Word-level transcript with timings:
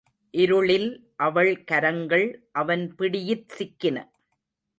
இருளில் 0.33 0.87
அவள் 1.17 1.63
கரங்கள் 1.63 2.25
அவன் 2.51 2.95
பிடியிற் 2.95 3.47
சிக்கின. 3.57 3.97